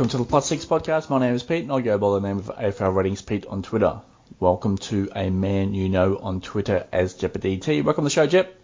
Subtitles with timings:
[0.00, 1.10] Welcome to the Plus Six podcast.
[1.10, 3.62] My name is Pete, and I go by the name of AFL Ratings Pete on
[3.62, 4.00] Twitter.
[4.38, 7.84] Welcome to a man you know on Twitter as JepDT.
[7.84, 8.58] Welcome to the show, Jep.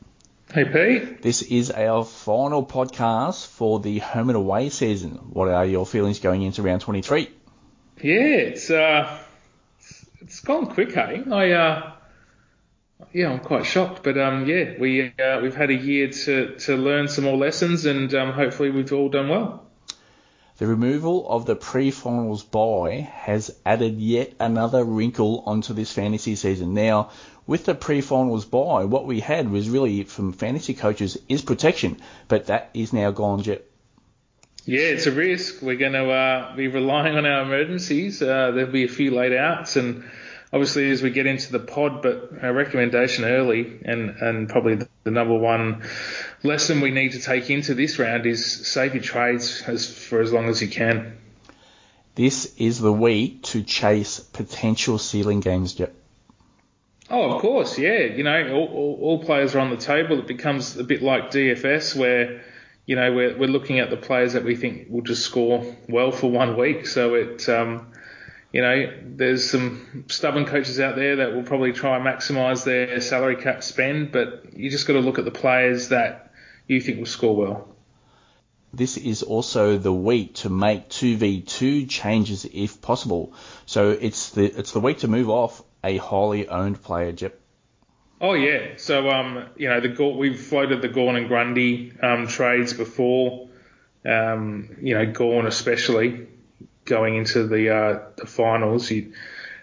[0.50, 1.20] Hey Pete.
[1.20, 5.10] This is our final podcast for the home and away season.
[5.30, 7.28] What are your feelings going into round 23?
[8.00, 9.18] Yeah, it's uh,
[10.22, 11.22] it's gone quick, hey.
[11.30, 11.92] I uh,
[13.12, 16.76] yeah, I'm quite shocked, but um, yeah, we uh, we've had a year to to
[16.76, 19.65] learn some more lessons, and um, hopefully we've all done well.
[20.58, 26.72] The removal of the pre-finals bye has added yet another wrinkle onto this fantasy season.
[26.72, 27.10] Now,
[27.46, 31.98] with the pre-finals bye, what we had was really from fantasy coaches is protection,
[32.28, 33.66] but that is now gone, Jep.
[34.64, 35.60] Yeah, it's a risk.
[35.60, 38.22] We're going to uh, be relying on our emergencies.
[38.22, 40.04] Uh, there'll be a few late outs, and
[40.52, 45.10] obviously as we get into the pod, but our recommendation early and, and probably the
[45.10, 45.82] number one
[46.42, 50.32] lesson we need to take into this round is save your trades as, for as
[50.32, 51.16] long as you can.
[52.14, 55.94] This is the week to chase potential ceiling games, Yep.
[57.08, 58.00] Oh, of course, yeah.
[58.00, 60.18] You know, all, all, all, players are on the table.
[60.18, 62.42] It becomes a bit like DFS where,
[62.84, 66.10] you know, we're, we're looking at the players that we think will just score well
[66.10, 66.86] for one week.
[66.88, 67.92] So it, um,
[68.52, 73.00] you know, there's some stubborn coaches out there that will probably try and maximise their
[73.00, 76.25] salary cap spend, but you just got to look at the players that
[76.66, 77.68] you think will score well.
[78.72, 83.32] This is also the week to make 2v2 changes if possible.
[83.64, 87.40] So it's the it's the week to move off a highly owned player, Jep.
[88.20, 92.72] Oh yeah, so um, you know the we've floated the Gawn and Grundy um, trades
[92.72, 93.48] before.
[94.04, 96.26] Um, you know Gawn especially
[96.86, 98.88] going into the uh, the finals.
[98.88, 99.12] He,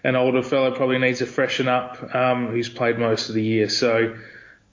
[0.04, 3.68] an older fellow probably needs to freshen up, um, who's played most of the year.
[3.68, 4.16] So,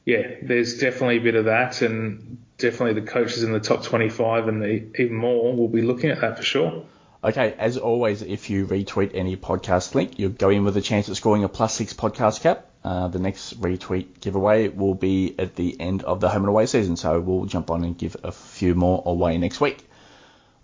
[0.05, 4.47] yeah, there's definitely a bit of that, and definitely the coaches in the top 25
[4.47, 6.85] and the, even more will be looking at that for sure.
[7.23, 11.07] Okay, as always, if you retweet any podcast link, you'll go in with a chance
[11.07, 12.65] of scoring a plus six podcast cap.
[12.83, 16.65] Uh, the next retweet giveaway will be at the end of the home and away
[16.65, 19.87] season, so we'll jump on and give a few more away next week.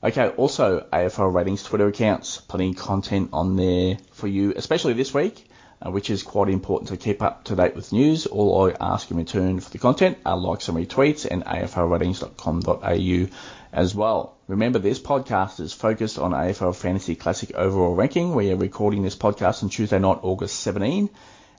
[0.04, 5.14] Okay, also AFL Ratings Twitter accounts, plenty of content on there for you, especially this
[5.14, 5.48] week,
[5.86, 8.26] uh, which is quite important to keep up to date with news.
[8.26, 13.36] All I ask in return for the content are likes and retweets and aflratings.com.au
[13.74, 14.38] as well.
[14.48, 18.34] Remember, this podcast is focused on AFL Fantasy Classic overall ranking.
[18.34, 21.10] We are recording this podcast on Tuesday night, August 17.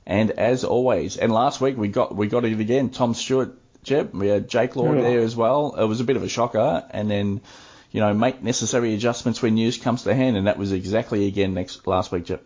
[0.06, 2.88] And as always, and last week we got we got it again.
[2.88, 5.74] Tom Stewart, Jep, we had Jake Lord there as well.
[5.78, 7.42] It was a bit of a shocker, and then
[7.90, 11.52] you know, make necessary adjustments when news comes to hand, and that was exactly again
[11.52, 12.42] next last week, Jep.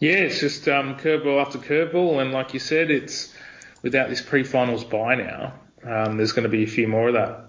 [0.00, 3.34] Yeah, it's just um, curveball after curveball, and like you said, it's
[3.82, 5.54] without this pre-finals bye now.
[5.84, 7.44] Um, there's going to be a few more of that.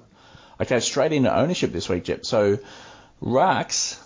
[0.60, 2.26] Okay, straight into ownership this week, Jep.
[2.26, 2.60] So,
[3.22, 3.98] Rucks,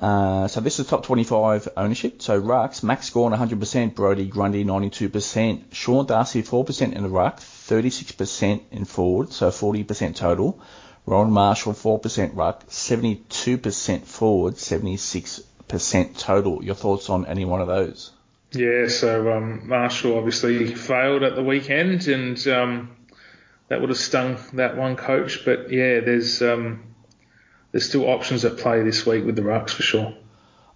[0.00, 2.20] uh, so this is top 25 ownership.
[2.20, 8.60] So Rucks, Max Gawn 100%, Brodie Grundy 92%, Sean Darcy 4% in the Ruck, 36%
[8.70, 10.60] in forward, so 40% total.
[11.06, 15.44] Rowan Marshall 4% ruck, 72% forward, 76%
[16.16, 16.64] total.
[16.64, 18.10] Your thoughts on any one of those?
[18.52, 22.96] Yeah, so um, Marshall obviously failed at the weekend, and um,
[23.68, 25.44] that would have stung that one coach.
[25.44, 26.94] But yeah, there's um,
[27.72, 30.14] there's still options at play this week with the rucks for sure.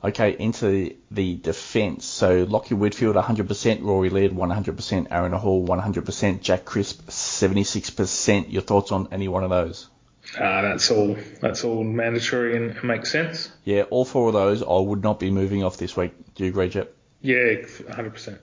[0.03, 2.05] Okay, into the defence.
[2.05, 8.53] So Lachie Whitfield 100%, Rory Laird 100%, Aaron Hall 100%, Jack Crisp 76%.
[8.53, 9.89] Your thoughts on any one of those?
[10.37, 11.17] Uh, that's all.
[11.41, 13.51] That's all mandatory and makes sense.
[13.65, 16.13] Yeah, all four of those I would not be moving off this week.
[16.35, 16.95] Do you agree, Jep?
[17.21, 18.39] Yeah, 100%.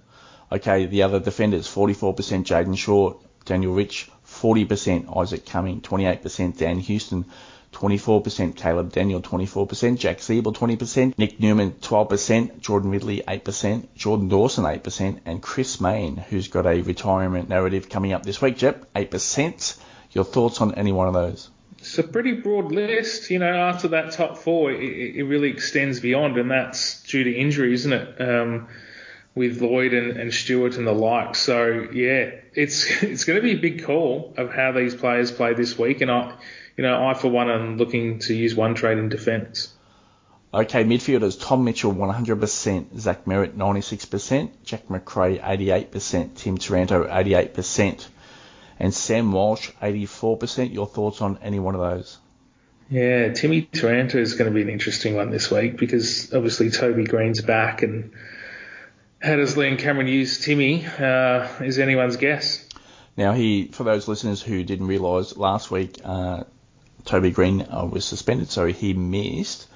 [0.51, 7.25] Okay, the other defenders: 44% Jayden Short, Daniel Rich, 40% Isaac Cumming, 28% Dan Houston,
[7.75, 14.63] 24% Caleb Daniel, 24%, Jack Ziebell 20%, Nick Newman, 12%, Jordan Ridley, 8%, Jordan Dawson,
[14.63, 19.77] 8%, and Chris Mayne, who's got a retirement narrative coming up this week, Jep, 8%.
[20.11, 21.49] Your thoughts on any one of those?
[21.85, 23.29] It's a pretty broad list.
[23.29, 27.31] You know, after that top four, it, it really extends beyond, and that's due to
[27.31, 28.21] injury, isn't it?
[28.21, 28.67] Um,
[29.35, 31.35] with Lloyd and, and Stewart and the like.
[31.35, 35.53] So yeah, it's it's going to be a big call of how these players play
[35.53, 36.35] this week, and I,
[36.75, 39.71] you know, I for one am looking to use one trade in defence.
[40.51, 48.07] Okay, midfielders Tom Mitchell 100%, Zach Merrett 96%, Jack Macrae 88%, Tim Taranto 88%
[48.79, 50.73] and Sam Walsh, 84%.
[50.73, 52.17] Your thoughts on any one of those?
[52.89, 57.05] Yeah, Timmy Taranto is going to be an interesting one this week because obviously Toby
[57.05, 58.11] Greene's back and
[59.21, 62.67] how does Leon Cameron use Timmy uh, is anyone's guess.
[63.17, 66.43] Now, he, for those listeners who didn't realise, last week uh,
[67.05, 69.67] Toby Greene uh, was suspended, so he missed.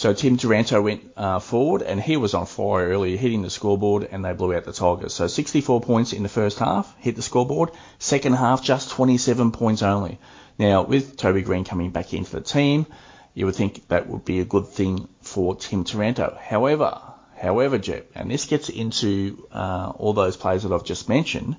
[0.00, 4.08] So Tim Taranto went uh, forward, and he was on fire earlier, hitting the scoreboard,
[4.10, 5.12] and they blew out the Tigers.
[5.12, 7.72] So 64 points in the first half, hit the scoreboard.
[7.98, 10.18] Second half, just 27 points only.
[10.58, 12.86] Now, with Toby Greene coming back into the team,
[13.34, 16.34] you would think that would be a good thing for Tim Taranto.
[16.40, 16.98] However,
[17.36, 21.56] however, Jep, and this gets into uh, all those players that I've just mentioned,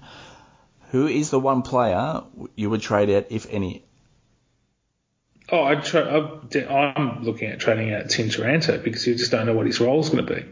[0.89, 2.23] who is the one player
[2.55, 3.85] you would trade out, if any?
[5.49, 6.39] Oh, I'd tra-
[6.69, 9.99] I'm looking at trading out Tim Taranto because you just don't know what his role
[9.99, 10.45] is going to be.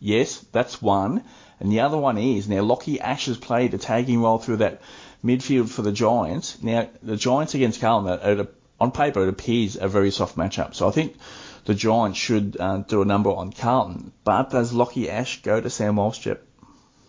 [0.00, 1.24] Yes, that's one.
[1.60, 4.82] And the other one is now Lachie Ash has played a tagging role through that
[5.24, 6.62] midfield for the Giants.
[6.62, 8.48] Now the Giants against Carlton,
[8.80, 10.74] on paper it appears a very soft matchup.
[10.74, 11.16] So I think
[11.64, 14.12] the Giants should uh, do a number on Carlton.
[14.24, 16.46] But does Lachie Ash go to Sam Walsh, Chip?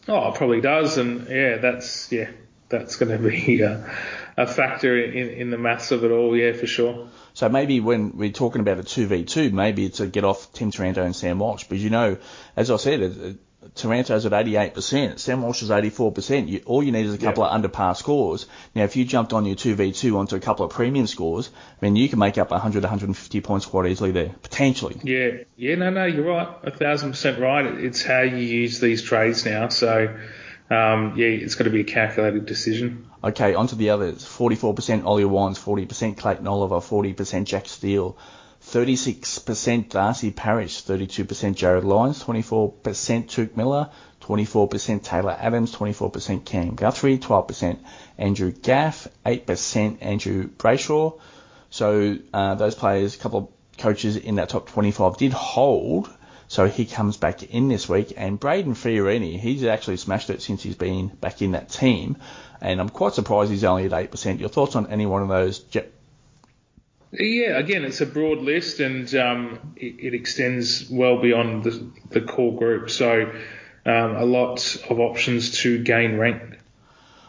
[0.07, 2.29] Oh, probably does, and yeah, that's yeah,
[2.69, 3.91] that's going to be a,
[4.37, 7.07] a factor in, in the maths of it all, yeah, for sure.
[7.33, 11.03] So maybe when we're talking about a 2v2, maybe it's a get off Tim Taranto
[11.03, 11.65] and Sam Walsh.
[11.65, 12.17] But you know,
[12.55, 13.37] as I said,
[13.73, 16.47] Taranto's at 88%, Sam Walsh is 84%.
[16.47, 18.45] You, all you need is a couple of under par scores.
[18.75, 21.49] Now, if you jumped on your 2v2 onto a couple of premium scores,
[21.81, 24.99] I mean, you can make up 100, 150 points quite easily there, potentially.
[25.03, 26.47] Yeah, yeah, no, no, you're right.
[26.63, 27.65] A thousand percent right.
[27.65, 29.69] It's how you use these trades now.
[29.69, 30.15] So,
[30.69, 33.09] um, yeah, it's got to be a calculated decision.
[33.25, 34.23] Okay, on to the others.
[34.23, 38.15] 44% Ollie Wines, 40% Clayton Oliver, 40% Jack Steele.
[38.65, 41.25] 36% Darcy Parish, 32%
[41.55, 43.89] Jarrod Lyons, 24% Touk Miller,
[44.21, 47.79] 24% Taylor Adams, 24% Cam Guthrie, 12%
[48.17, 51.19] Andrew Gaff, 8% Andrew Brayshaw.
[51.69, 56.09] So uh, those players, a couple of coaches in that top 25 did hold.
[56.47, 60.61] So he comes back in this week, and Brayden Fiorini, he's actually smashed it since
[60.61, 62.17] he's been back in that team,
[62.61, 64.39] and I'm quite surprised he's only at 8%.
[64.39, 65.59] Your thoughts on any one of those
[67.19, 72.21] yeah, again, it's a broad list and um, it, it, extends well beyond the, the
[72.21, 72.89] core group.
[72.89, 73.31] So
[73.85, 76.59] um, a lot of options to gain rank.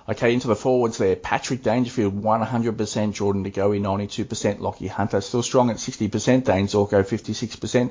[0.09, 1.17] Okay, into the forwards there.
[1.17, 3.13] Patrick Dangerfield, 100%.
[3.13, 4.59] Jordan De Goey, 92%.
[4.59, 6.45] Lachie Hunter, still strong at 60%.
[6.45, 7.91] Dane Zorko, 56%.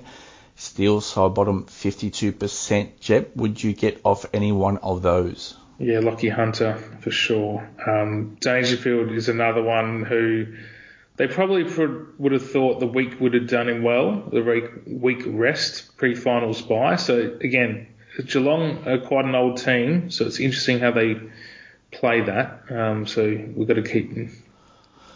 [0.56, 3.00] Steele Sidebottom, 52%.
[3.02, 5.58] Jep, would you get off any one of those?
[5.78, 7.70] Yeah, Lachie Hunter, for sure.
[7.86, 10.48] Um, Dangerfield is another one who
[11.18, 11.64] they probably
[12.18, 16.96] would have thought the week would have done him well, the week rest pre-finals bye.
[16.96, 17.88] So again,
[18.26, 21.16] Geelong are quite an old team, so it's interesting how they
[21.92, 22.64] play that.
[22.70, 24.12] Um, so we've got to keep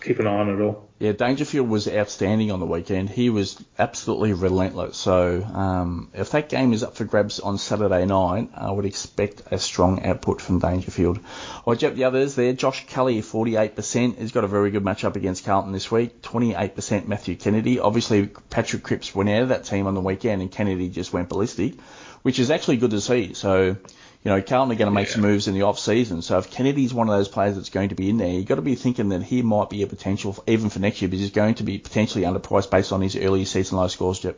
[0.01, 0.90] keep an eye on it all.
[1.00, 3.10] Yeah, Dangerfield was outstanding on the weekend.
[3.10, 4.98] He was absolutely relentless.
[4.98, 9.44] So um, if that game is up for grabs on Saturday night, I would expect
[9.50, 11.19] a strong output from Dangerfield.
[11.66, 12.51] I jump the others there.
[12.51, 14.18] Josh Kelly, 48%.
[14.18, 16.22] He's got a very good matchup against Carlton this week.
[16.22, 17.80] 28% Matthew Kennedy.
[17.80, 21.30] Obviously, Patrick Cripps went out of that team on the weekend and Kennedy just went
[21.30, 21.80] ballistic,
[22.24, 23.34] which is actually good to see.
[23.36, 23.78] So
[24.24, 25.13] you know, Carlton are going to make yeah.
[25.13, 26.21] some moves in the off season.
[26.21, 28.56] So if Kennedy's one of those players that's going to be in there, you've got
[28.56, 31.31] to be thinking that he might be a potential, even for next year, because he's
[31.31, 34.38] going to be potentially underpriced based on his early season low scores, Jep.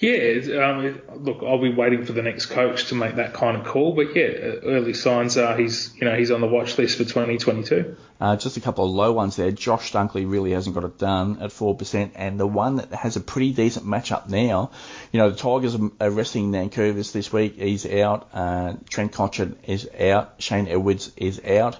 [0.00, 3.66] Yeah, um, look, I'll be waiting for the next coach to make that kind of
[3.66, 7.04] call, but yeah, early signs are he's, you know, he's on the watch list for
[7.04, 7.96] 2022.
[8.20, 9.50] Uh, just a couple of low ones there.
[9.50, 13.20] Josh Dunkley really hasn't got it done at 4%, and the one that has a
[13.20, 14.70] pretty decent matchup now,
[15.10, 17.56] you know, the Tigers are resting Nankervis this week.
[17.56, 18.28] He's out.
[18.32, 20.34] Uh, Trent Cotchin is out.
[20.38, 21.76] Shane Edwards is out.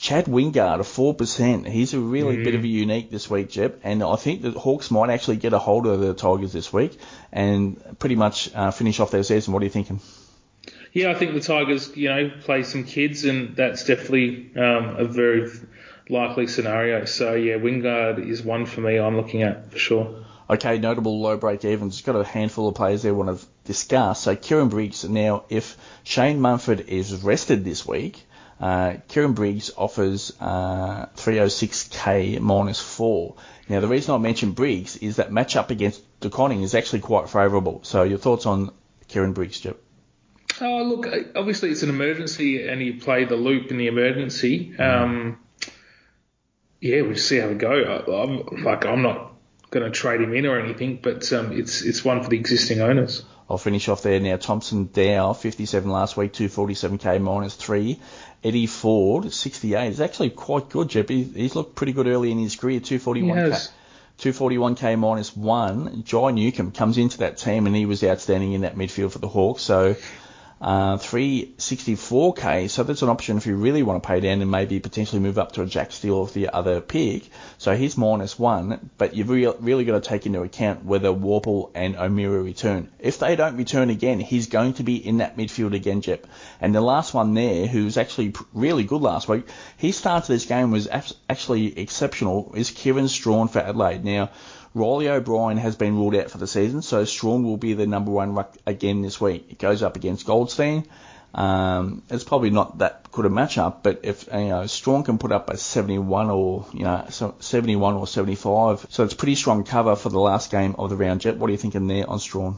[0.00, 1.68] Chad Wingard, a 4%.
[1.68, 2.44] He's a really mm.
[2.44, 3.80] bit of a unique this week, Jep.
[3.84, 6.98] And I think the Hawks might actually get a hold of the Tigers this week
[7.30, 9.52] and pretty much uh, finish off their season.
[9.52, 10.00] What are you thinking?
[10.94, 15.04] Yeah, I think the Tigers, you know, play some kids, and that's definitely um, a
[15.04, 15.50] very
[16.08, 17.04] likely scenario.
[17.04, 20.24] So, yeah, Wingard is one for me I'm looking at for sure.
[20.48, 21.96] Okay, notable low break evens.
[21.96, 24.22] Just got a handful of players there I want to discuss.
[24.22, 28.24] So, Kieran Briggs, now, if Shane Mumford is rested this week,
[28.60, 33.34] uh, Kieran Briggs offers uh, 306k minus 4.
[33.68, 37.30] Now, the reason I mentioned Briggs is that matchup against De Koning is actually quite
[37.30, 37.80] favourable.
[37.84, 38.70] So, your thoughts on
[39.08, 39.78] Kieran Briggs, Jep?
[40.60, 44.74] Oh, look, obviously it's an emergency and you play the loop in the emergency.
[44.76, 44.80] Mm.
[44.80, 45.38] Um,
[46.80, 47.72] yeah, we'll see how we go.
[47.72, 49.32] I, am like, I'm not
[49.70, 52.80] going to trade him in or anything, but um, it's it's one for the existing
[52.80, 53.24] owners.
[53.50, 54.36] I'll finish off there now.
[54.36, 57.98] Thomson Dow, 57 last week, 247k minus three.
[58.44, 59.88] Eddie Ford, 68.
[59.88, 61.08] Is actually quite good, Jep.
[61.08, 63.70] He's looked pretty good early in his career, 241k.
[64.20, 66.04] 241k minus one.
[66.04, 69.28] Jai Newcombe comes into that team and he was outstanding in that midfield for the
[69.28, 69.62] Hawks.
[69.62, 69.96] So
[70.60, 74.78] Uh, 364k, so that's an option if you really want to pay down and maybe
[74.78, 77.22] potentially move up to a Jack Steele of the other pick.
[77.56, 81.70] So he's minus one, but you've re- really got to take into account whether Worpel
[81.74, 82.90] and O'Meara return.
[82.98, 86.26] If they don't return again, he's going to be in that midfield again, Jep.
[86.60, 89.48] And the last one there, who was actually really good last week,
[89.78, 94.04] he started this game was actually exceptional, is Kieran Strachan for Adelaide.
[94.04, 94.28] Now,
[94.74, 98.10] Riley O'Brien has been ruled out for the season, so Strachan will be the number
[98.10, 99.46] one ruck again this week.
[99.50, 100.86] It goes up against Goldstein.
[101.34, 105.32] Um, it's probably not that good a matchup, but if you know Strachan can put
[105.32, 110.08] up a 71 or you know 71 or 75, so it's pretty strong cover for
[110.08, 111.20] the last game of the round.
[111.20, 112.56] Jep, what are you thinking there on Strachan?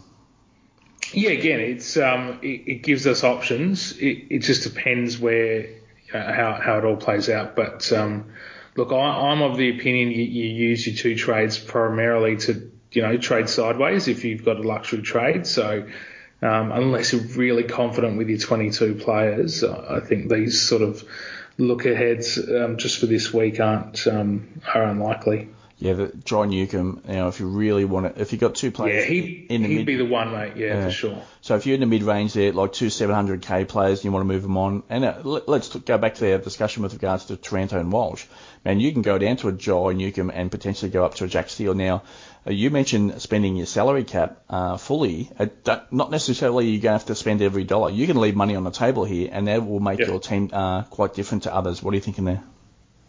[1.13, 3.93] Yeah, again, it's um, it, it gives us options.
[3.99, 8.33] It, it just depends where you know, how how it all plays out, but um,
[8.77, 13.03] Look, I, am of the opinion you, you use your two trades primarily to, you
[13.03, 15.47] know, trade sideways if you've got a luxury trade.
[15.47, 15.87] So
[16.41, 21.05] um, unless you're really confident with your 22 players, I think these sort of
[21.59, 25.49] look aheads um, just for this week aren't um, are unlikely.
[25.83, 27.03] Yeah, the Jai Newcombe.
[27.09, 29.63] You know, if you really want to, if you got two players, yeah, he in
[29.63, 30.57] the he'd mid, be the one, mate.
[30.57, 31.23] Yeah, yeah, for sure.
[31.41, 34.23] So if you're in the mid range there, like two 700k players, and you want
[34.23, 37.37] to move them on, and uh, let's go back to our discussion with regards to
[37.37, 38.27] Taranto and Walsh.
[38.65, 41.29] Man, you can go down to a Jai Newcombe and potentially go up to a
[41.29, 41.75] Jack Steele.
[41.75, 42.05] Now,
[42.47, 45.31] uh, you mentioned spending your salary cap uh, fully.
[45.37, 45.47] Uh,
[45.91, 47.91] not necessarily you're going to have to spend every dollar.
[47.91, 50.07] You can leave money on the table here, and that will make yeah.
[50.07, 51.83] your team uh, quite different to others.
[51.83, 52.45] What are you thinking there?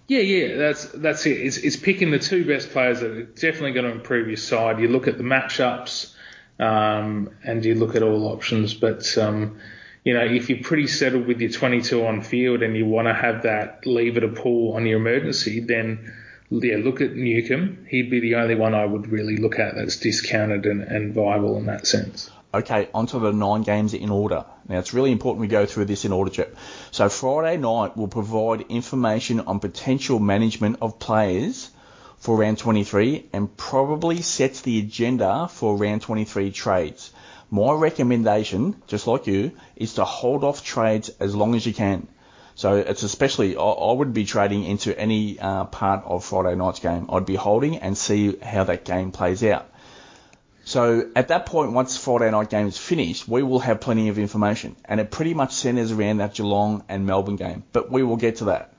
[0.07, 1.39] Yeah, yeah, that's that's it.
[1.39, 4.79] It's, it's picking the two best players that are definitely going to improve your side.
[4.79, 6.13] You look at the matchups,
[6.59, 8.73] um, and you look at all options.
[8.73, 9.59] But um,
[10.03, 13.13] you know, if you're pretty settled with your 22 on field and you want to
[13.13, 16.13] have that lever to pull on your emergency, then
[16.49, 17.85] yeah, look at Newcombe.
[17.89, 21.57] He'd be the only one I would really look at that's discounted and, and viable
[21.57, 22.29] in that sense.
[22.55, 24.45] Okay, onto the nine games in order.
[24.69, 26.55] Now, it's really important we go through this in order, Chip.
[26.91, 31.71] So, Friday night will provide information on potential management of players
[32.19, 37.11] for round 23 and probably sets the agenda for round 23 trades.
[37.49, 42.07] My recommendation, just like you, is to hold off trades as long as you can.
[42.53, 46.79] So it's especially, I, I would be trading into any uh, part of Friday night's
[46.79, 47.09] game.
[47.11, 49.72] I'd be holding and see how that game plays out.
[50.65, 54.17] So at that point, once Friday night game is finished, we will have plenty of
[54.17, 57.63] information, and it pretty much centres around that Geelong and Melbourne game.
[57.73, 58.73] But we will get to that.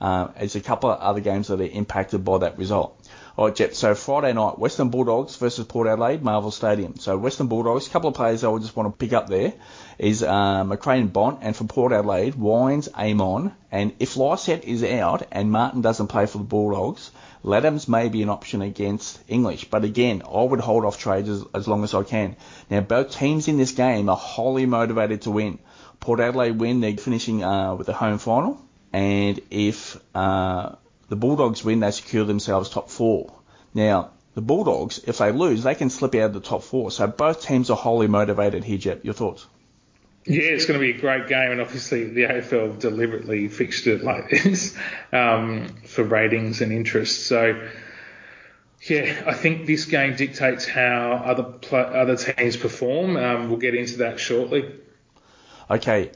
[0.00, 2.98] Uh, there's a couple of other games that are impacted by that result.
[3.36, 3.74] All right, Jep.
[3.74, 6.96] So Friday night, Western Bulldogs versus Port Adelaide, Marvel Stadium.
[6.96, 9.52] So Western Bulldogs, a couple of players I would just want to pick up there
[9.98, 14.82] is uh, Macrae and Bont, and for Port Adelaide, Wines, Amon, and if Lycett is
[14.82, 17.10] out and Martin doesn't play for the Bulldogs,
[17.44, 21.44] Ladhams may be an option against English, but again, I would hold off trades as,
[21.54, 22.36] as long as I can.
[22.68, 25.58] Now, both teams in this game are highly motivated to win.
[26.00, 28.60] Port Adelaide win, they're finishing uh, with the home final,
[28.92, 30.74] and if uh,
[31.08, 33.32] the Bulldogs win, they secure themselves top four.
[33.72, 36.90] Now, the Bulldogs, if they lose, they can slip out of the top four.
[36.90, 39.04] So both teams are highly motivated here, Jep.
[39.04, 39.46] Your thoughts?
[40.26, 44.04] Yeah, it's going to be a great game, and obviously the AFL deliberately fixed it
[44.04, 44.76] like this
[45.12, 47.26] um, for ratings and interest.
[47.26, 47.68] So,
[48.82, 53.16] yeah, I think this game dictates how other pl- other teams perform.
[53.16, 54.70] Um, we'll get into that shortly.
[55.70, 56.10] Okay,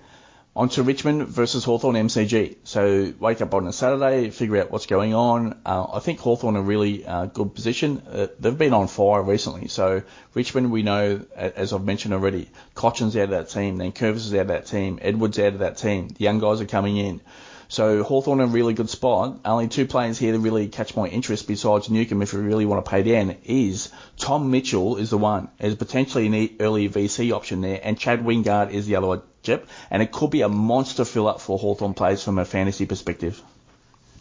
[0.57, 2.57] on to Richmond versus Hawthorn MCG.
[2.63, 5.61] So wake up on a Saturday, figure out what's going on.
[5.67, 8.03] Uh, I think Hawthorn are really uh, good position.
[8.09, 9.67] Uh, they've been on fire recently.
[9.67, 14.35] So Richmond, we know, as I've mentioned already, Cotchin's out of that team, Nankervis is
[14.35, 16.09] out of that team, Edwards out of that team.
[16.09, 17.21] The young guys are coming in.
[17.67, 19.41] So Hawthorn in a really good spot.
[19.45, 22.85] Only two players here that really catch my interest besides Newcombe if you really want
[22.85, 25.49] to pay down is Tom Mitchell is the one.
[25.59, 30.03] There's potentially an early VC option there and Chad Wingard is the other Jep, and
[30.03, 33.41] it could be a monster fill up for Hawthorn players from a fantasy perspective.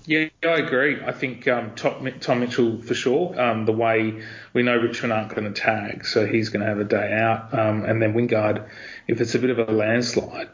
[0.05, 1.01] Yeah, I agree.
[1.01, 3.39] I think um, Tom, Tom Mitchell for sure.
[3.39, 6.79] Um, the way we know Richmond aren't going to tag, so he's going to have
[6.79, 7.57] a day out.
[7.57, 8.67] Um, and then Wingard,
[9.07, 10.49] if it's a bit of a landslide,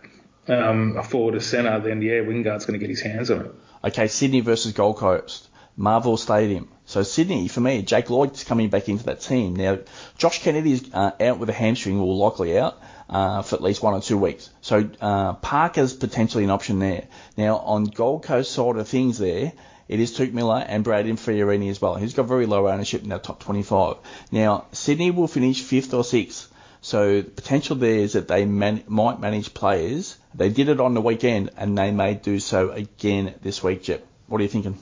[0.48, 3.56] um, a forward to centre, then yeah, Wingard's going to get his hands on it.
[3.86, 6.70] Okay, Sydney versus Gold Coast, Marvel Stadium.
[6.86, 9.56] So Sydney, for me, Jake Lloyd's coming back into that team.
[9.56, 9.80] Now,
[10.18, 13.94] Josh Kennedy's uh, out with a hamstring, or likely out uh, for at least one
[13.94, 14.50] or two weeks.
[14.62, 17.08] So uh, Parker's potentially an option there.
[17.38, 19.52] Now on Gold Coast side of things there,
[19.88, 21.96] it is Touk Miller and Brayden Fiorini as well.
[21.96, 23.98] He's got very low ownership in that top 25.
[24.32, 26.52] Now Sydney will finish fifth or sixth.
[26.82, 30.16] So the potential there is that they man- might manage players.
[30.34, 34.06] They did it on the weekend and they may do so again this week, Jep.
[34.28, 34.78] What are you thinking?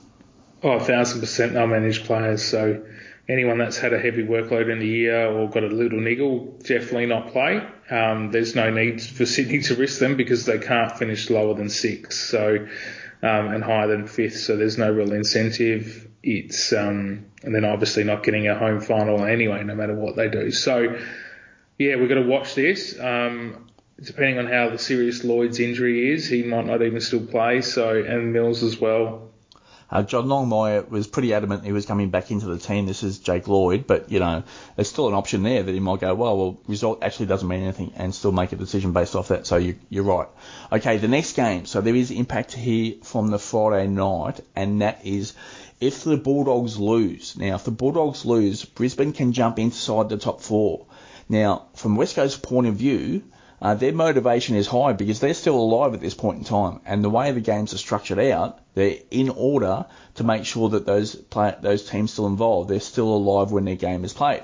[0.61, 2.43] Oh, a thousand percent they'll manage players.
[2.43, 2.83] So
[3.29, 7.07] anyone that's had a heavy workload in the year or got a little niggle, definitely
[7.07, 7.61] not play.
[7.89, 11.69] Um, there's no need for Sydney to risk them because they can't finish lower than
[11.69, 12.67] six, so
[13.21, 14.37] um, and higher than fifth.
[14.37, 16.07] So there's no real incentive.
[16.23, 20.29] It's um, and then obviously not getting a home final anyway, no matter what they
[20.29, 20.51] do.
[20.51, 20.97] So
[21.77, 22.97] yeah, we've got to watch this.
[22.99, 23.69] Um,
[24.01, 27.61] depending on how the serious Lloyd's injury is, he might not even still play.
[27.61, 29.26] So and Mills as well.
[29.89, 32.85] Uh, John Longmire was pretty adamant he was coming back into the team.
[32.85, 34.43] This is Jake Lloyd, but you know
[34.75, 37.63] there's still an option there that he might go, well, well, result actually doesn't mean
[37.63, 39.47] anything, and still make a decision based off that.
[39.47, 40.27] So you, you're right.
[40.71, 41.65] Okay, the next game.
[41.65, 45.33] So there is impact here from the Friday night, and that is
[45.79, 47.37] if the Bulldogs lose.
[47.37, 50.85] Now, if the Bulldogs lose, Brisbane can jump inside the top four.
[51.29, 53.23] Now, from West Coast's point of view,
[53.61, 57.03] uh, their motivation is high because they're still alive at this point in time, and
[57.03, 59.85] the way the games are structured out, they're in order
[60.15, 63.75] to make sure that those play, those teams still involved, they're still alive when their
[63.75, 64.43] game is played.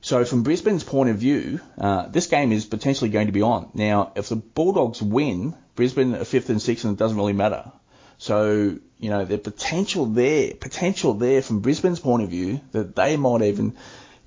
[0.00, 3.70] So from Brisbane's point of view, uh, this game is potentially going to be on.
[3.74, 7.72] Now, if the Bulldogs win, Brisbane are fifth and sixth, and it doesn't really matter.
[8.18, 13.16] So you know, the potential there, potential there from Brisbane's point of view that they
[13.16, 13.76] might even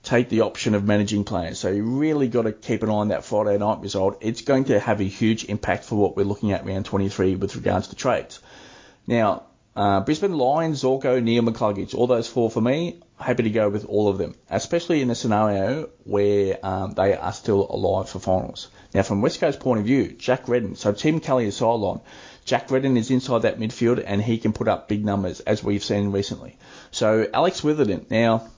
[0.03, 1.60] take the option of managing players.
[1.60, 4.17] So you really got to keep an eye on that Friday night result.
[4.22, 7.55] It's going to have a huge impact for what we're looking at round 23 with
[7.55, 8.39] regards to trades.
[9.05, 9.43] Now,
[9.75, 13.86] uh, Brisbane Lions, Zorko, Neale McCluggage, all those four for me, happy to go with
[13.86, 18.70] all of them, especially in a scenario where um, they are still alive for finals.
[18.93, 22.01] Now, from West Coast point of view, Jack Redden, so Tim Kelly is sideline.
[22.43, 25.84] Jack Redden is inside that midfield and he can put up big numbers as we've
[25.84, 26.58] seen recently.
[26.89, 28.50] So Alex Witherden, now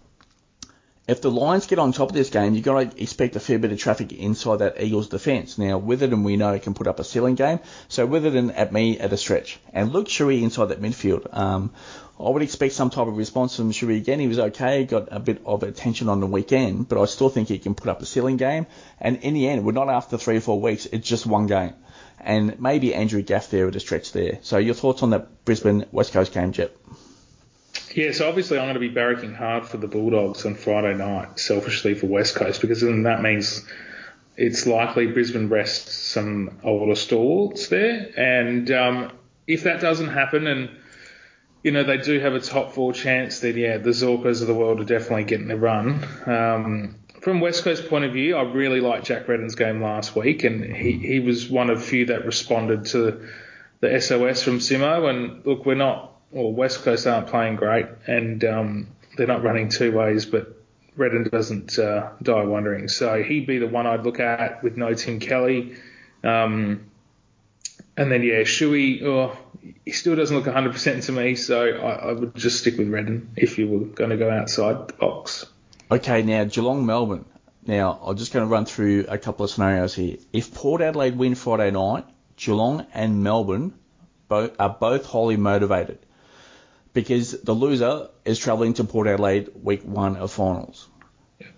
[1.06, 3.60] if the Lions get on top of this game, you've got to expect a fair
[3.60, 5.58] bit of traffic inside that Eagles defence.
[5.58, 7.60] Now, Witherden, we know, can put up a ceiling game.
[7.90, 9.60] So, Witherden at me at a stretch.
[9.74, 11.28] And Luke Shuey inside that midfield.
[11.38, 11.72] Um,
[12.18, 14.20] I would expect some type of response from Shuey again.
[14.20, 17.50] He was okay, got a bit of attention on the weekend, but I still think
[17.50, 18.66] he can put up a ceiling game.
[19.02, 21.74] And in the end, we're not after three or four weeks, it's just one game.
[22.20, 24.40] And maybe Andrew Gaff there at a stretch there.
[24.42, 26.78] So, your thoughts on that Brisbane West Coast game, Jep?
[27.94, 31.40] Yeah, so obviously I'm going to be barracking hard for the Bulldogs on Friday night,
[31.40, 33.68] selfishly for West Coast, because then that means
[34.36, 38.10] it's likely Brisbane rests some older stalwarts there.
[38.18, 39.12] And um,
[39.46, 40.70] if that doesn't happen, and
[41.62, 44.56] you know they do have a top four chance, then yeah, the Zorkos of the
[44.56, 46.04] world are definitely getting the run.
[46.26, 50.44] Um, from West Coast point of view, I really liked Jack Redden's game last week,
[50.44, 53.30] and he, he was one of few that responded to
[53.80, 55.10] the SOS from Simo.
[55.10, 59.70] And look, we're not well, West Coast aren't playing great, and um, they're not running
[59.70, 60.60] two ways, but
[60.96, 62.88] Redden doesn't uh, die wondering.
[62.88, 65.76] So he'd be the one I'd look at with no Tim Kelly.
[66.24, 66.90] Um,
[67.96, 69.38] and then, yeah, Shuey, oh,
[69.86, 73.32] he still doesn't look 100% to me, so I, I would just stick with Redden
[73.36, 75.46] if you were going to go outside the box.
[75.92, 77.26] Okay, now Geelong Melbourne.
[77.66, 80.18] Now, I'm just going to run through a couple of scenarios here.
[80.34, 83.74] If Port Adelaide win Friday night, Geelong and Melbourne
[84.28, 86.00] both, are both highly motivated
[86.94, 90.88] because the loser is travelling to Port Adelaide week one of finals.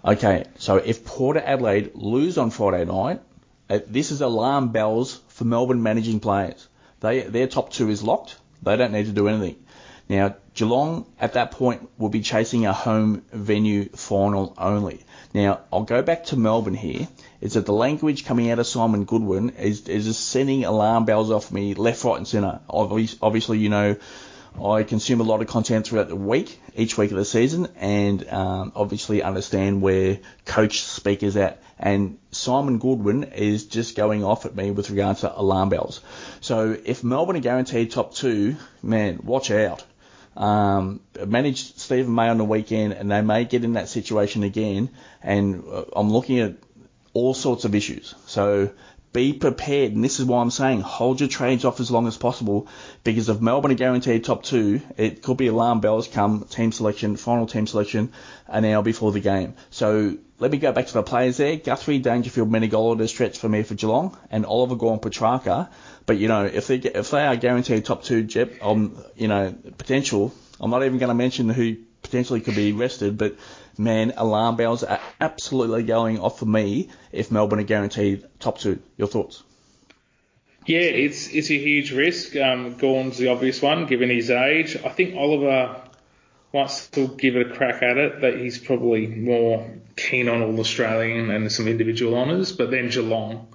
[0.03, 3.21] Okay, so if Port Adelaide lose on Friday night,
[3.69, 6.67] uh, this is alarm bells for Melbourne managing players.
[7.01, 8.37] They their top two is locked.
[8.63, 9.63] They don't need to do anything.
[10.07, 15.03] Now Geelong at that point will be chasing a home venue final only.
[15.33, 17.07] Now I'll go back to Melbourne here.
[17.41, 21.31] Is that the language coming out of Simon Goodwin is is just sending alarm bells
[21.31, 22.61] off me left, right, and centre.
[22.69, 23.97] Obviously, you know
[24.63, 28.27] I consume a lot of content throughout the week, each week of the season, and
[28.29, 31.61] um, obviously understand where coach speakers at.
[31.77, 36.01] And Simon Goodwin is just going off at me with regards to alarm bells.
[36.39, 39.83] So if Melbourne are guaranteed top two, man, watch out.
[40.37, 44.89] Um, managed Steven May on the weekend, and they may get in that situation again.
[45.21, 46.55] And uh, I'm looking at
[47.13, 48.15] all sorts of issues.
[48.25, 48.71] So
[49.15, 49.93] be prepared.
[49.93, 52.67] And this is why I'm saying hold your trades off as long as possible
[53.05, 57.15] because if Melbourne are guaranteed top two, it could be alarm bells come team selection,
[57.15, 58.11] final team selection,
[58.47, 59.55] an hour before the game.
[59.69, 61.55] So let me go back to the players there.
[61.55, 65.69] Guthrie, Dangerfield, Menegola to stretch for me for Geelong, and Oliver Gawn Petracca.
[66.05, 69.55] But you know, if they if they are guaranteed top two, Jep, um, you know,
[69.77, 70.33] potential.
[70.59, 73.35] I'm not even going to mention who potentially could be rested, but
[73.77, 78.79] man, alarm bells are absolutely going off for me if Melbourne are guaranteed top two.
[78.97, 79.43] Your thoughts?
[80.65, 82.35] Yeah, it's it's a huge risk.
[82.35, 84.75] Um, Gawn's the obvious one, given his age.
[84.77, 85.81] I think Oliver
[86.53, 90.59] might still give it a crack at it, but he's probably more keen on all
[90.59, 92.51] Australian and some individual honours.
[92.51, 93.47] But then Geelong,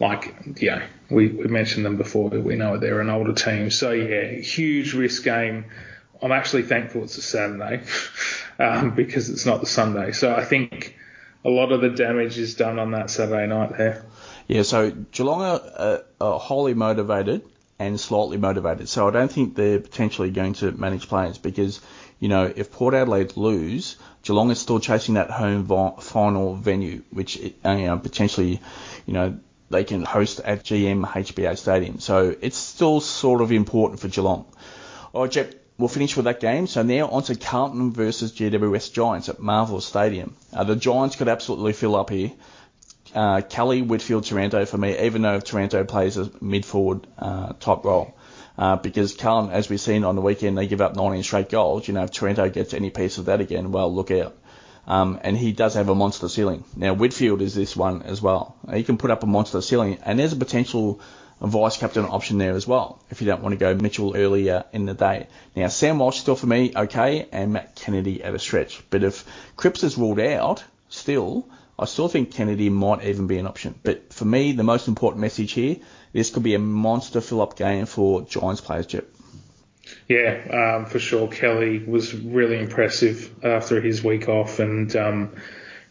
[0.00, 2.30] like, yeah, we, we mentioned them before.
[2.30, 3.70] We know they're an older team.
[3.70, 5.66] So, yeah, huge risk game
[6.22, 7.82] I'm actually thankful it's a Saturday
[8.58, 10.12] um, because it's not the Sunday.
[10.12, 10.96] So I think
[11.44, 14.04] a lot of the damage is done on that Saturday night there.
[14.48, 17.42] Yeah, so Geelong are, are wholly motivated
[17.78, 18.88] and slightly motivated.
[18.88, 21.80] So I don't think they're potentially going to manage players because,
[22.18, 25.66] you know, if Port Adelaide lose, Geelong is still chasing that home
[26.00, 28.60] final venue, which uh, you know, potentially,
[29.06, 29.38] you know,
[29.70, 32.00] they can host at GM HBA Stadium.
[32.00, 34.46] So it's still sort of important for Geelong.
[35.12, 36.66] All right, Jep, we'll finish with that game.
[36.66, 40.34] So now on to Carlton versus GWS Giants at Marvel Stadium.
[40.52, 42.32] Uh, the Giants could absolutely fill up here.
[43.14, 47.84] Uh, Kelly, Whitfield, Taranto for me, even though Taranto plays a mid forward uh, type
[47.84, 48.14] role.
[48.58, 51.86] Uh, because Carlton, as we've seen on the weekend, they give up 19 straight goals.
[51.86, 54.36] You know, if Taranto gets any piece of that again, well, look out.
[54.86, 56.64] Um, and he does have a monster ceiling.
[56.74, 58.56] Now, Whitfield is this one as well.
[58.72, 61.00] He can put up a monster ceiling, and there's a potential
[61.46, 64.86] vice captain option there as well, if you don't want to go Mitchell earlier in
[64.86, 65.28] the day.
[65.54, 68.82] Now, Sam Walsh still for me, okay, and Matt Kennedy at a stretch.
[68.90, 69.24] But if
[69.56, 71.48] Cripps is ruled out, still,
[71.78, 73.74] I still think Kennedy might even be an option.
[73.82, 75.76] But for me, the most important message here,
[76.12, 79.14] this could be a monster fill-up game for Giants players, Chip.
[80.08, 81.28] Yeah, um, for sure.
[81.28, 85.32] Kelly was really impressive after his week off, and um,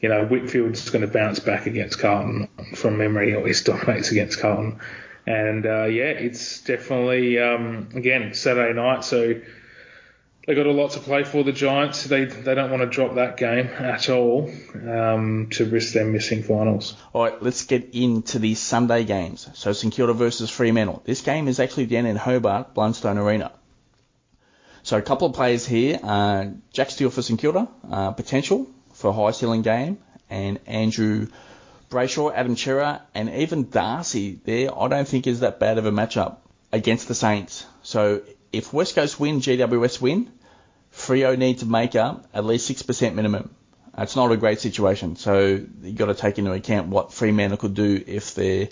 [0.02, 3.30] you know Whitfield's going to bounce back against Carlton from memory.
[3.30, 4.80] He always dominates against Carlton,
[5.28, 9.42] and uh, yeah, it's definitely um, again Saturday night, so
[10.48, 11.44] they got a lot to play for.
[11.44, 15.94] The Giants, they they don't want to drop that game at all um, to risk
[15.94, 16.96] them missing finals.
[17.12, 19.50] All right, let's get into the Sunday games.
[19.54, 21.02] So St Kilda versus Fremantle.
[21.04, 23.52] This game is actually down in Hobart, Blundstone Arena.
[24.84, 26.00] So a couple of players here.
[26.02, 29.98] Uh, Jack Steele for St Kilda, uh, potential for a high ceiling game,
[30.30, 31.28] and Andrew
[31.90, 34.78] Brayshaw, Adam Cerra, and even Darcy there.
[34.78, 36.38] I don't think is that bad of a matchup
[36.72, 37.66] against the Saints.
[37.84, 38.22] So
[38.52, 40.32] if West Coast win, GWS win,
[40.94, 43.54] Freo need to make up at least six percent minimum.
[43.98, 45.16] It's not a great situation.
[45.16, 48.70] So you've got to take into account what Fremantle could do if they're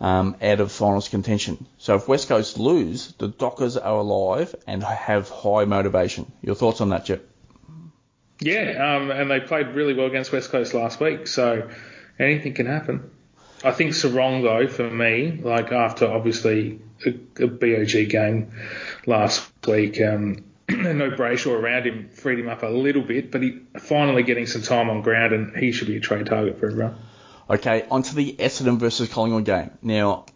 [0.00, 1.66] um, out of finals contention.
[1.78, 6.30] So if West Coast lose, the Dockers are alive and have high motivation.
[6.42, 7.28] Your thoughts on that, Chip?
[8.40, 11.70] Yeah, um, and they played really well against West Coast last week, so
[12.22, 13.10] anything can happen.
[13.64, 17.10] I think Serong, though, for me, like after obviously a,
[17.44, 18.52] a BOG game
[19.06, 23.60] last week, um, no Brayshaw around him freed him up a little bit, but he
[23.78, 26.96] finally getting some time on ground, and he should be a trade target for everyone.
[27.48, 29.70] Okay, onto the Essendon versus Collingwood game.
[29.82, 30.26] Now,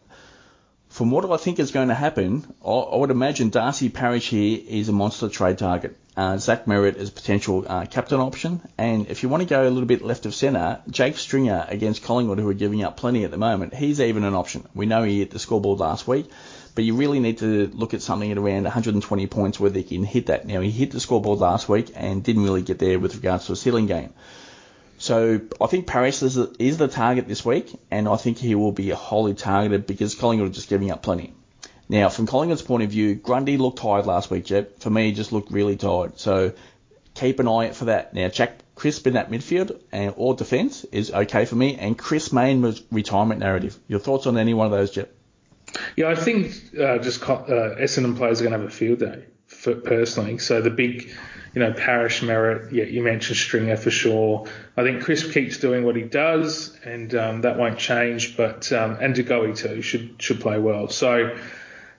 [0.96, 4.58] from what I think is going to happen, I, I would imagine Darcy Parish here
[4.66, 5.94] is a monster trade target.
[6.16, 9.62] Uh, Zach Merrett is a potential uh, captain option, and if you want to go
[9.62, 13.24] a little bit left of centre, Jake Stringer against Collingwood, who are giving up plenty
[13.24, 14.66] at the moment, he's even an option.
[14.74, 16.30] We know he hit the scoreboard last week,
[16.74, 20.02] but you really need to look at something at around 120 points where they can
[20.02, 20.46] hit that.
[20.46, 23.52] Now he hit the scoreboard last week and didn't really get there with regards to
[23.52, 24.14] a ceiling game.
[25.06, 28.72] So I think Parish is, is the target this week, and I think he will
[28.72, 31.32] be wholly targeted because Collingwood are just giving up plenty.
[31.88, 34.80] Now, from Collingwood's point of view, Grundy looked tired last week, Jep.
[34.80, 36.18] For me, he just looked really tired.
[36.18, 36.54] So
[37.14, 38.14] keep an eye out for that.
[38.14, 42.32] Now, Jack Crisp in that midfield and or defence is okay for me, and Chris
[42.32, 43.78] Mayne retirement narrative.
[43.86, 45.14] Your thoughts on any one of those, Jep?
[45.94, 49.26] Yeah, I think uh, just uh, Essendon players are going to have a field day,
[49.66, 50.38] for, personally.
[50.38, 51.12] So the big
[51.54, 52.70] you know, Parish Merrett.
[52.70, 54.46] yeah, you mentioned Stringer for sure.
[54.76, 58.36] I think Chris keeps doing what he does, and um, that won't change.
[58.36, 60.88] But um, and De Goey too should should play well.
[60.88, 61.34] So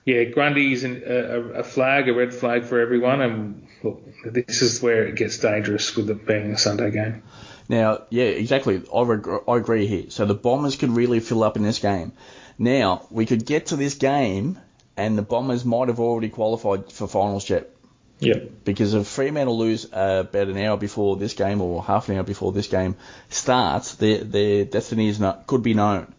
[0.04, 4.80] yeah, Grundy's an, a, a flag, a red flag for everyone, and look, this is
[4.80, 7.24] where it gets dangerous with it being a Sunday game.
[7.68, 8.80] Now, yeah, exactly.
[8.94, 10.04] I, reg- I agree here.
[10.08, 12.12] So the Bombers could really fill up in this game.
[12.58, 14.58] Now we could get to this game,
[14.98, 17.70] and the Bombers might have already qualified for finals yet.
[18.18, 18.40] Yeah.
[18.64, 22.24] Because if Fremantle lose uh, about an hour before this game or half an hour
[22.24, 22.96] before this game
[23.30, 26.12] starts, their their destiny is not could be known.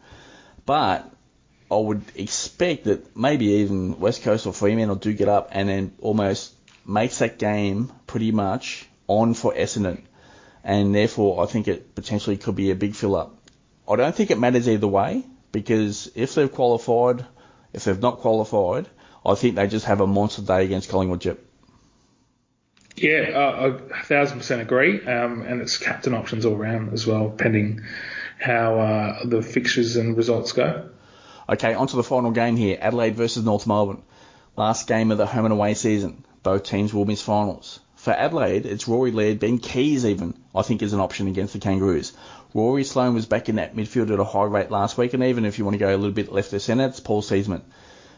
[0.66, 1.12] But
[1.70, 5.92] I would expect that maybe even West Coast or Fremantle do get up and then
[6.00, 6.54] almost
[6.88, 10.04] makes that game pretty much on for Essendon.
[10.64, 13.36] And therefore, I think it potentially could be a big fill up.
[13.90, 17.26] I don't think it matters either way because if they've qualified,
[17.74, 18.88] if they've not qualified,
[19.26, 21.46] I think they just have a monster day against Collingwood Chip.
[22.96, 25.06] Yeah, uh, a thousand percent agree.
[25.06, 27.82] Um, and it's captain options all round as well, pending
[28.40, 30.90] how uh, the fixtures and results go.
[31.48, 34.04] Okay, on to the final game here Adelaide versus North Melbourne.
[34.56, 36.26] Last game of the home and away season.
[36.44, 37.80] Both teams will miss finals.
[37.96, 41.60] For Adelaide, it's Rory Laird, Ben Keays even, I think is an option against the
[41.60, 42.14] Kangaroos.
[42.54, 45.46] Rory Sloane was back in that midfield at a high rate last week, and even
[45.46, 47.62] if you want to go a little bit left of centre, it's Paul Seedsman.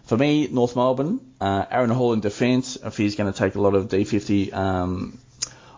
[0.06, 3.62] For me, North Melbourne, uh, Aaron Hall in defence, if he's going to take a
[3.62, 5.20] lot of D50 um,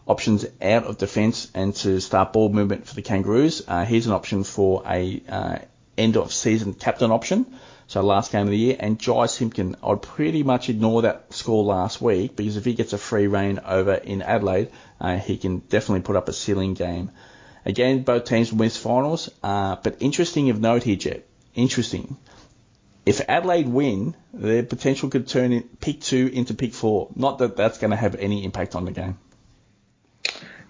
[0.07, 4.13] options out of defence and to start ball movement for the Kangaroos, uh, here's an
[4.13, 5.57] option for a uh,
[5.97, 7.45] end of season captain option.
[7.87, 11.63] So last game of the year, and Jy Simpkin, I'd pretty much ignore that score
[11.63, 15.59] last week because if he gets a free reign over in Adelaide, uh, he can
[15.59, 17.11] definitely put up a ceiling game.
[17.65, 21.25] Again, both teams will miss finals, uh, but interesting of note here, Jep.
[21.55, 22.17] Interesting.
[23.05, 27.09] If Adelaide win, their potential could turn in pick two into pick four.
[27.15, 29.17] Not that that's going to have any impact on the game.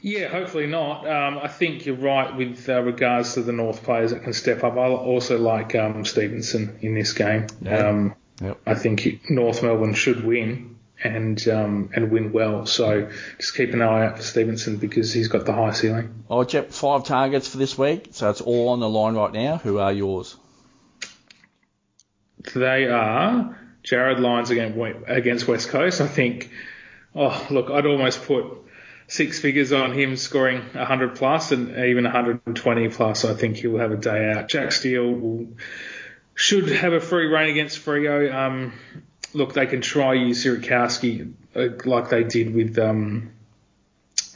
[0.01, 1.07] Yeah, hopefully not.
[1.07, 4.63] Um, I think you're right with uh, regards to the North players that can step
[4.63, 4.73] up.
[4.73, 7.47] I also like um, Stevenson in this game.
[7.61, 7.89] Yeah.
[7.89, 8.61] Um, Yep.
[8.65, 12.65] I think North Melbourne should win and um, and win well.
[12.65, 16.23] So just keep an eye out for Stevenson because he's got the high ceiling.
[16.29, 19.57] Oh, Jep, five targets for this week, so it's all on the line right now.
[19.57, 20.35] Who are yours?
[22.53, 24.77] They are Jarrod Lyons against
[25.07, 26.01] against West Coast.
[26.01, 26.51] I think.
[27.15, 28.45] Oh, look, I'd almost put
[29.07, 33.25] six figures on him scoring 100 plus and even 120 plus.
[33.25, 34.49] I think he'll have a day out.
[34.49, 35.47] Jack Steele will,
[36.33, 38.33] should have a free reign against Freo.
[38.33, 38.73] Um,
[39.33, 43.31] look, they can try Sirikowski uh, like they did with um,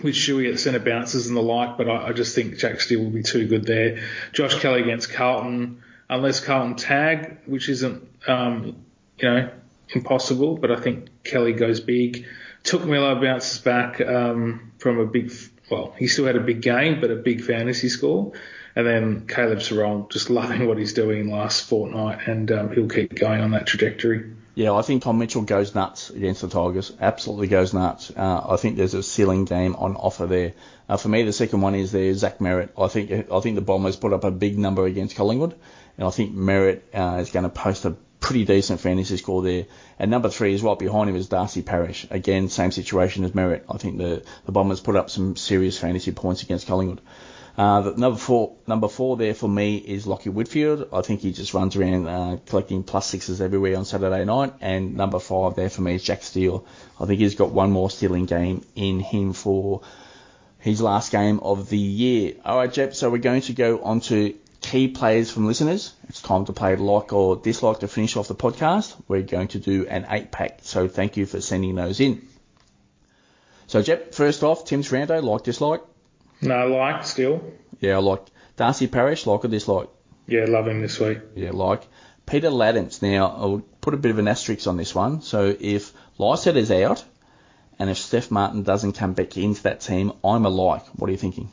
[0.03, 3.03] with Shuey at centre bounces and the like, but I, I just think Jack Steele
[3.03, 4.03] will be too good there.
[4.33, 8.75] Josh Kelly against Carlton, unless Carlton tag, which isn't um,
[9.19, 9.49] you know
[9.89, 12.25] impossible, but I think Kelly goes big.
[12.63, 15.31] Touk Miller bounces back um, from a big,
[15.69, 18.33] well, he still had a big game, but a big fantasy score.
[18.75, 23.15] And then Caleb Serong, just loving what he's doing last fortnight, and um, he'll keep
[23.15, 24.33] going on that trajectory.
[24.57, 26.91] Yeah, I think Tom Mitchell goes nuts against the Tigers.
[26.99, 28.09] Absolutely goes nuts.
[28.09, 30.53] Uh, I think there's a ceiling game on offer there.
[30.89, 32.69] Uh, for me, the second one is there Zach Merrett.
[32.75, 35.53] I think I think the Bombers put up a big number against Collingwood,
[35.99, 39.67] and I think Merrett uh, is going to post a pretty decent fantasy score there.
[39.99, 42.07] And number three is right behind him is Darcy Parish.
[42.09, 43.61] Again, same situation as Merrett.
[43.69, 47.01] I think the the Bombers put up some serious fantasy points against Collingwood.
[47.57, 50.89] Uh, number four, number four there for me is Lachie Whitfield.
[50.93, 54.53] I think he just runs around uh, collecting plus sixes everywhere on Saturday night.
[54.61, 56.65] And number five there for me is Jack Steele.
[56.99, 59.81] I think he's got one more stealing game in him for
[60.59, 62.35] his last game of the year.
[62.45, 62.93] All right, Jep.
[62.93, 65.93] So we're going to go on to key players from listeners.
[66.09, 68.95] It's time to play like or dislike to finish off the podcast.
[69.07, 70.59] We're going to do an eight pack.
[70.61, 72.21] So thank you for sending those in.
[73.65, 75.81] So Jep, first off, Tim Taranto, like dislike.
[76.41, 77.53] No, like still.
[77.79, 79.89] Yeah, I like Darcy Parish, like or dislike.
[80.27, 81.19] Yeah, love him this week.
[81.35, 81.87] Yeah, like
[82.25, 83.01] Peter Ladhams.
[83.01, 85.21] Now I'll put a bit of an asterisk on this one.
[85.21, 87.03] So if Lycett is out,
[87.79, 90.85] and if Stef Martin doesn't come back into that team, I'm a like.
[90.87, 91.49] What are you thinking?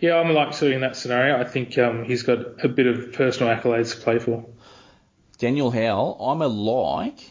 [0.00, 1.38] Yeah, I'm like too in that scenario.
[1.38, 4.44] I think um, he's got a bit of personal accolades to play for.
[5.38, 7.30] Daniel Howell, I'm a like.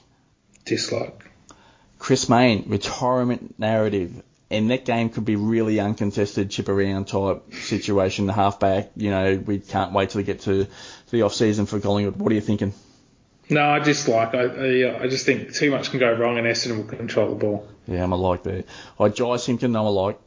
[0.66, 1.30] Dislike.
[2.00, 4.24] Chris Mayne, retirement narrative.
[4.54, 8.28] And that game could be really uncontested, chip around type situation.
[8.28, 10.68] The halfback, you know, we can't wait till we get to,
[11.10, 12.18] the off season for Collingwood.
[12.18, 12.74] What are you thinking?
[13.50, 14.36] No, I dislike.
[14.36, 17.36] I, I, I just think too much can go wrong and Essendon will control the
[17.36, 17.68] ball.
[17.88, 18.64] Yeah, I'm a like there.
[19.00, 20.20] I Jy Simpkin, I'm a like.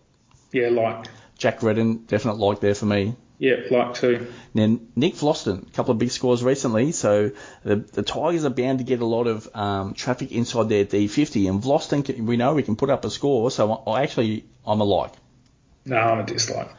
[0.52, 1.06] Yeah, like.
[1.38, 3.14] Jack Redden, definite like there for me.
[3.38, 4.28] Yeah, like too.
[4.54, 7.32] Now, Nick Vlaustin, a couple of big scores recently, so
[7.64, 11.48] the, the Tigers are bound to get a lot of um, traffic inside their D50,
[11.48, 14.80] and can, we know we can put up a score, so I, I actually, I'm
[14.80, 15.12] a like.
[15.84, 16.70] No, I'm a dislike.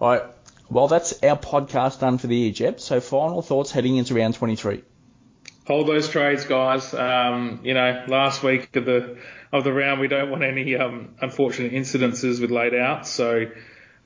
[0.00, 0.22] All right,
[0.70, 2.80] well, that's our podcast done for the year, Jep.
[2.80, 4.82] So, final thoughts heading into round 23.
[5.66, 6.94] Hold those trades, guys.
[6.94, 9.18] Um, you know, last week of the
[9.52, 13.46] of the round, we don't want any um, unfortunate incidences with laid out, so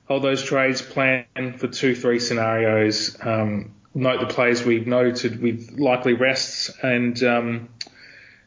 [0.07, 1.27] hold those trades, plan
[1.59, 3.17] for two, three scenarios.
[3.21, 7.69] Um, note the players we've noted with likely rests, and um,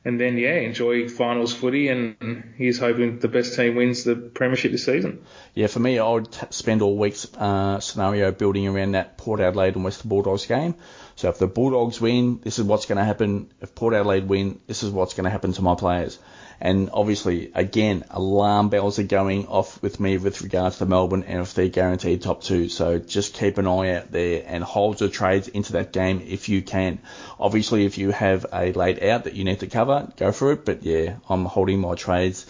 [0.05, 1.89] and then yeah, enjoy finals footy.
[1.89, 5.23] And he's hoping the best team wins the premiership this season.
[5.53, 9.39] Yeah, for me, I would t- spend all week's uh, scenario building around that Port
[9.39, 10.75] Adelaide and West Bulldogs game.
[11.15, 13.51] So if the Bulldogs win, this is what's going to happen.
[13.59, 16.19] If Port Adelaide win, this is what's going to happen to my players.
[16.59, 21.41] And obviously, again, alarm bells are going off with me with regards to Melbourne and
[21.41, 22.67] if they're guaranteed top two.
[22.69, 26.49] So just keep an eye out there and hold your trades into that game if
[26.49, 26.99] you can.
[27.39, 30.65] Obviously, if you have a late out that you need to cover, go for it.
[30.65, 32.47] But yeah, I'm holding my trades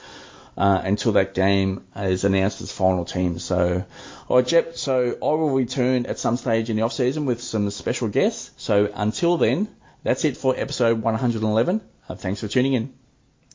[0.58, 3.39] uh, until that game is announced as final team.
[3.39, 3.84] So,
[4.28, 4.78] all right, Jep.
[4.78, 8.52] So I will return at some stage in the off season with some special guests.
[8.58, 9.67] So until then,
[10.04, 11.82] that's it for episode 111.
[12.10, 13.07] Uh, thanks for tuning in.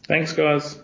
[0.07, 0.81] Thanks, guys.